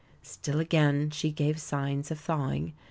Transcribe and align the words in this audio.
Still 0.23 0.59
again 0.59 1.11
she 1.11 1.29
gave 1.29 1.59
signs 1.61 2.09
of 2.09 2.19
thawing. 2.19 2.73